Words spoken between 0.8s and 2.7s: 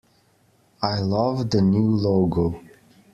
I love the new logo!